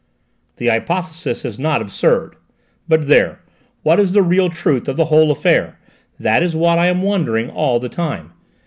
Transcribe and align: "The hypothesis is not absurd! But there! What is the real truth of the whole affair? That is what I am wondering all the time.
"The 0.55 0.69
hypothesis 0.69 1.45
is 1.45 1.59
not 1.59 1.79
absurd! 1.79 2.35
But 2.87 3.05
there! 3.05 3.41
What 3.83 3.99
is 3.99 4.13
the 4.13 4.23
real 4.23 4.49
truth 4.49 4.87
of 4.87 4.97
the 4.97 5.05
whole 5.13 5.29
affair? 5.29 5.79
That 6.19 6.41
is 6.41 6.55
what 6.55 6.79
I 6.79 6.87
am 6.87 7.03
wondering 7.03 7.51
all 7.51 7.79
the 7.79 7.87
time. 7.87 8.33